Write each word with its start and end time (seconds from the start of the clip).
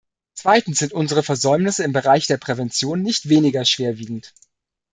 Zweitens 0.33 0.79
sind 0.79 0.93
unsere 0.93 1.21
Versäumnisse 1.21 1.83
im 1.83 1.93
Bereich 1.93 2.25
der 2.25 2.37
Prävention 2.37 3.03
nicht 3.03 3.29
weniger 3.29 3.65
schwer 3.65 3.99
wiegend. 3.99 4.33